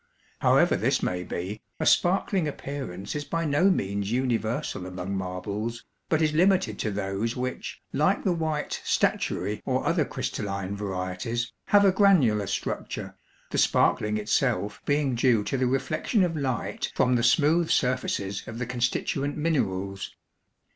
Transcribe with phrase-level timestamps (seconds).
[0.39, 6.23] However this may be, a sparkling appearance is by no means universal among marbles, but
[6.23, 11.91] is limited to those which, like the white statuary or other crystalline varieties, have a
[11.91, 13.13] granular structure,
[13.51, 18.57] the sparkling itself being due to the reflection of light from the smooth surfaces of
[18.57, 20.15] the constituent minerals.